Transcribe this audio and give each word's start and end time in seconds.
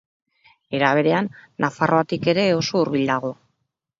Era 0.77 0.93
berean, 0.99 1.27
Nafarroatik 1.65 2.27
ere 2.35 2.45
oso 2.61 2.81
hurbil 2.83 3.07
dago. 3.15 3.33